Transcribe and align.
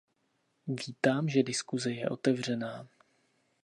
Vítám, 0.67 1.29
že 1.29 1.43
diskuse 1.43 1.91
je 1.91 2.09
otevřená. 2.09 2.87